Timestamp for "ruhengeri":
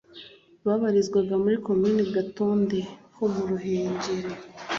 3.49-4.29